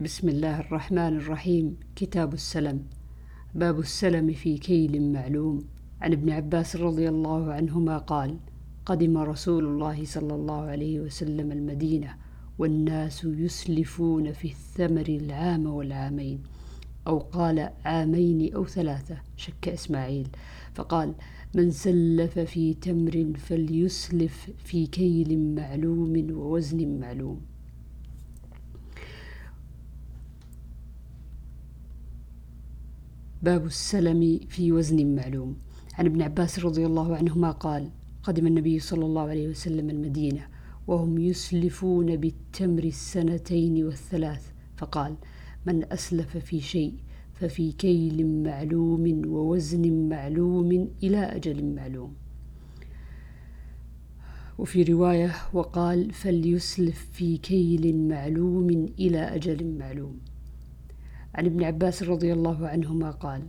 [0.00, 1.76] بسم الله الرحمن الرحيم.
[1.96, 2.82] كتاب السلم.
[3.54, 5.64] باب السلم في كيل معلوم.
[6.00, 8.36] عن ابن عباس رضي الله عنهما قال
[8.86, 12.14] قدم رسول الله صلى الله عليه وسلم المدينة
[12.58, 16.42] والناس يسلفون في الثمر العام والعامين.
[17.06, 20.28] أو قال عامين أو ثلاثة شك إسماعيل.
[20.74, 21.14] فقال
[21.54, 27.40] من سلف في تمر فليسلف في كيل معلوم ووزن معلوم.
[33.42, 35.56] باب السلم في وزن معلوم.
[35.94, 37.90] عن ابن عباس رضي الله عنهما قال
[38.22, 40.46] قدم النبي صلى الله عليه وسلم المدينة
[40.86, 45.16] وهم يسلفون بالتمر السنتين والثلاث فقال
[45.66, 46.94] من أسلف في شيء
[47.34, 52.14] ففي كيل معلوم ووزن معلوم إلى أجل معلوم.
[54.58, 60.18] وفي رواية وقال فليسلف في كيل معلوم إلى أجل معلوم.
[61.34, 63.42] عن ابن عباس رضي الله عنهما قال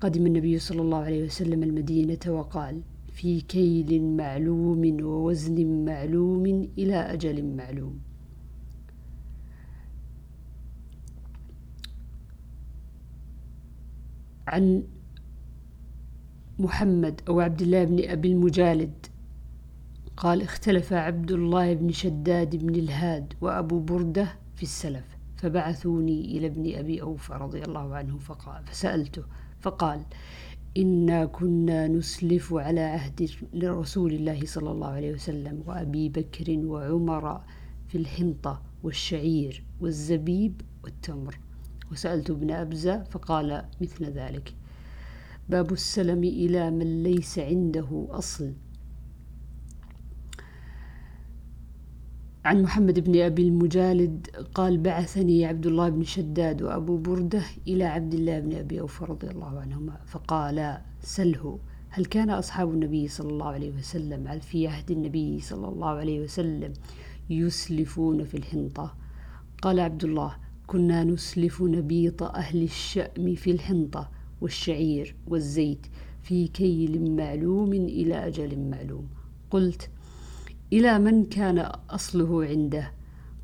[0.00, 7.56] قدم النبي صلى الله عليه وسلم المدينة وقال في كيل معلوم ووزن معلوم إلى أجل
[7.56, 7.98] معلوم.
[14.46, 14.82] عن
[16.58, 19.06] محمد أو عبد الله بن أبي المجالد
[20.16, 25.17] قال اختلف عبد الله بن شداد بن الهاد وأبو بردة في السلف.
[25.38, 29.22] فبعثوني إلى ابن أبي أوفى رضي الله عنه فقال فسألته
[29.60, 30.04] فقال
[30.76, 33.30] إنا كنا نسلف على عهد
[33.64, 37.40] رسول الله صلى الله عليه وسلم وأبي بكر وعمر
[37.86, 41.38] في الحنطة والشعير والزبيب والتمر.
[41.92, 44.54] وسألت ابن أبزة فقال مثل ذلك.
[45.48, 48.52] باب السلم إلى من ليس عنده أصل.
[52.44, 58.14] عن محمد بن أبي المجالد قال بعثني عبد الله بن شداد وأبو بردة إلى عبد
[58.14, 61.58] الله بن أبي أوفى رضي الله عنهما فقالا سله.
[61.88, 66.72] هل كان أصحاب النبي صلى الله عليه وسلم في عهد النبي صلى الله عليه وسلم
[67.30, 68.94] يسلفون في الحنطة؟
[69.62, 70.36] قال عبد الله
[70.66, 75.86] كنا نسلف نبيط أهل الشأم في الحنطة والشعير والزيت
[76.22, 79.08] في كيل معلوم إلى أجل معلوم.
[79.50, 79.90] قلت
[80.72, 81.58] إلى من كان
[81.90, 82.92] أصله عنده؟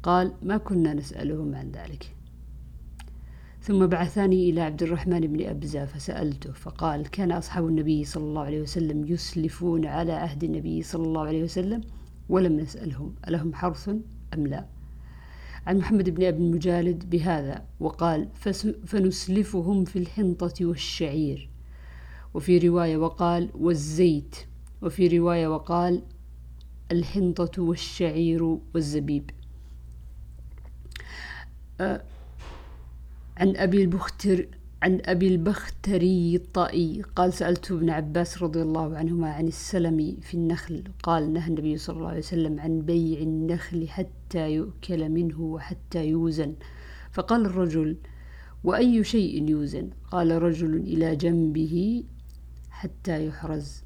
[0.02, 2.14] قال ما كنا نسألهم عن ذلك.
[3.62, 8.62] ثم بعثني إلى عبد الرحمن بن أبزة فسألته فقال كان أصحاب النبي صلى الله عليه
[8.62, 11.80] وسلم يسلفون على عهد النبي صلى الله عليه وسلم
[12.28, 13.88] ولم نسألهم ألهم حرث
[14.34, 14.66] أم لا؟
[15.66, 18.28] عن محمد بن أبي المجالد بهذا وقال
[18.86, 21.50] فنسلفهم في الحنطة والشعير.
[22.34, 24.36] وفي رواية وقال والزيت.
[24.82, 26.02] وفي رواية وقال
[26.94, 29.30] الحنطة والشعير والزبيب.
[31.80, 32.02] أه
[33.36, 34.46] عن أبي البختر
[34.82, 40.84] عن أبي البختري الطائي قال سألت ابن عباس رضي الله عنهما عن السلم في النخل.
[41.02, 46.54] قال نهى النبي صلى الله عليه وسلم عن بيع النخل حتى يؤكل منه وحتى يوزن.
[47.12, 47.96] فقال الرجل
[48.64, 52.04] وأي شيء يوزن؟ قال رجل إلى جنبه
[52.70, 53.82] حتى يحرز.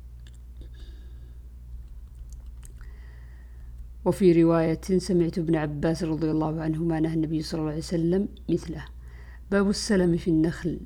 [4.08, 8.84] وفي رواية سمعت ابن عباس رضي الله عنهما نهى النبي صلى الله عليه وسلم مثله.
[9.50, 10.80] باب السلم في النخل.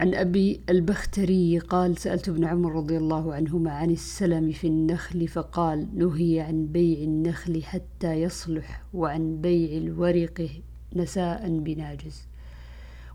[0.00, 5.88] عن أبي البختري قال سألت ابن عمر رضي الله عنهما عن السلم في النخل فقال
[5.94, 10.48] نهي عن بيع النخل حتى يصلح وعن بيع الورق
[10.96, 12.22] نساء بناجز.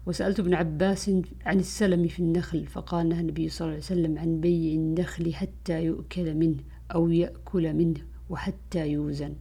[0.06, 1.12] وسألت ابن عباس
[1.46, 5.84] عن السلم في النخل فقال نهى النبي صلى الله عليه وسلم عن بيع النخل حتى
[5.84, 6.75] يؤكل منه.
[6.94, 9.34] أو يأكل منه وحتى يوزن.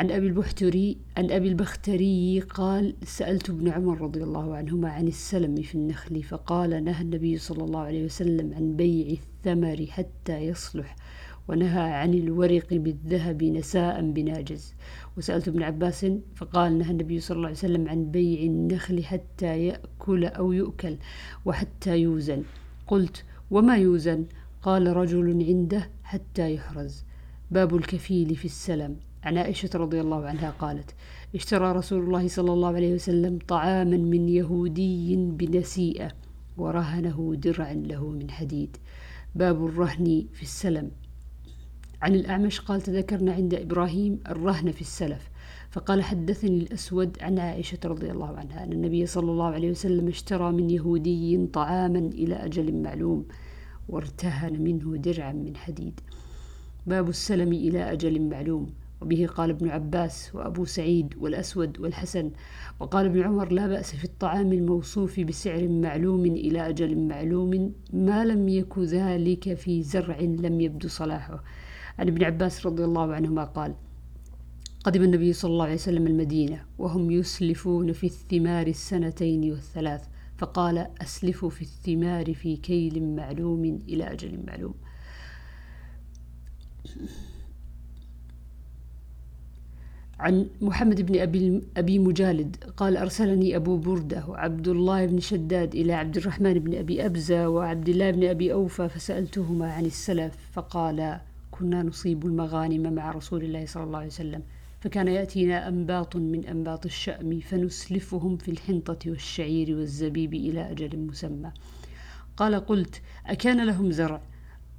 [0.00, 5.62] عن أبي البحتري عن أبي البختري قال سألت ابن عمر رضي الله عنهما عن السلم
[5.62, 10.96] في النخل فقال نهى النبي صلى الله عليه وسلم عن بيع الثمر حتى يصلح
[11.48, 14.74] ونهى عن الورق بالذهب نساء بناجز.
[15.16, 20.24] وسألت ابن عباس فقال نهى النبي صلى الله عليه وسلم عن بيع النخل حتى يأكل
[20.24, 20.96] أو يؤكل
[21.44, 22.42] وحتى يوزن.
[22.86, 24.24] قلت وما يوزن؟
[24.64, 27.04] قال رجل عنده حتى يحرز.
[27.50, 28.96] باب الكفيل في السلم.
[29.22, 30.94] عن عائشة رضي الله عنها قالت
[31.34, 36.12] اشترى رسول الله صلى الله عليه وسلم طعاما من يهودي بنسيئة
[36.56, 38.76] ورهنه درعا له من حديد.
[39.34, 40.90] باب الرهن في السلم.
[42.02, 45.30] عن الأعمش قال تذكرنا عند إبراهيم الرهن في السلف.
[45.70, 50.52] فقال حدثني الأسود عن عائشة رضي الله عنها أن النبي صلى الله عليه وسلم اشترى
[50.52, 53.26] من يهودي طعاما إلى أجل معلوم.
[53.88, 56.00] وارتهن منه درعا من حديد.
[56.86, 58.66] باب السلم إلى أجل معلوم.
[59.02, 62.30] وبه قال ابن عباس وأبو سعيد والأسود والحسن.
[62.80, 68.48] وقال ابن عمر لا بأس في الطعام الموصوف بسعر معلوم إلى أجل معلوم ما لم
[68.48, 71.44] يك ذلك في زرع لم يبدو صلاحه.
[71.98, 73.74] عن ابن عباس رضي الله عنهما قال
[74.84, 80.13] قدم النبي صلى الله عليه وسلم المدينة وهم يسلفون في الثمار السنتين والثلاث.
[80.44, 84.74] فقال أسلفوا في الثمار في كيل معلوم إلى أجل معلوم.
[90.18, 95.92] عن محمد بن أبي, أبي مجالد قال أرسلني أبو بردة وعبد الله بن شداد إلى
[95.92, 101.20] عبد الرحمن بن أبي أبزة وعبد الله بن أبي أوفى فسألتهما عن السلف فقال
[101.50, 104.42] كنا نصيب المغانم مع رسول الله صلى الله عليه وسلم.
[104.84, 111.52] فكان يأتينا أنباط من أنباط الشأم فنسلفهم في الحنطة والشعير والزبيب إلى أجل مسمى.
[112.36, 114.20] قال قلت أكان لهم زرع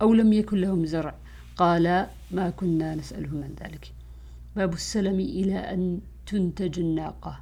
[0.02, 1.16] أو لم يكن لهم زرع؟
[1.58, 3.92] قال ما كنا نسألهم عن ذلك.
[4.56, 7.40] باب السلم إلى أن تنتج الناقة.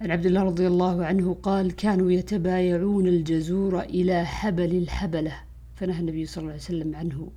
[0.00, 5.34] عن عبد الله رضي الله عنه قال كانوا يتبايعون الجزور إلى حبل الحبلة
[5.76, 7.28] فنهى النبي صلى الله عليه وسلم عنه.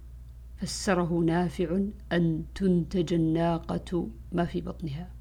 [0.58, 1.80] فسره نافع
[2.12, 5.15] أن تنتج الناقة ما في بطنها.